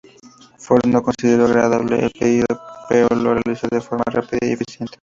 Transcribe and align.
Ford 0.57 0.87
no 0.87 1.03
consideró 1.03 1.45
agradable 1.45 2.03
el 2.03 2.09
pedido, 2.09 2.47
pero 2.89 3.15
lo 3.15 3.35
realizó 3.35 3.67
de 3.67 3.81
forma 3.81 4.03
rápida 4.07 4.39
y 4.47 4.53
eficiente. 4.53 4.97